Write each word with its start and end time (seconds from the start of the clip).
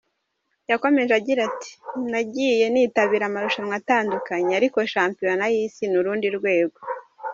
Yakomeje 0.71 1.11
agira 1.19 1.39
ati 1.49 1.71
“Nagiye 2.11 2.65
nitabira 2.73 3.23
amarushanwa 3.27 3.75
atandukanye 3.81 4.51
ariko 4.59 4.77
shampiyona 4.91 5.43
y’isi 5.53 5.83
ni 5.87 5.97
urundi 6.01 6.27
rwego. 6.39 6.79